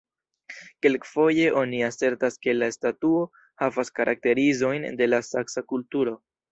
[0.85, 3.23] Kelkfoje oni asertas ke la statuo
[3.65, 6.23] havas karakterizojn de la saksa kulturo.